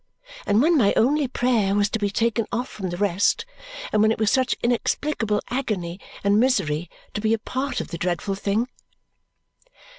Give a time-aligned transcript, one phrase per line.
[0.47, 3.45] And when my only prayer was to be taken off from the rest
[3.93, 7.99] and when it was such inexplicable agony and misery to be a part of the
[7.99, 8.67] dreadful thing?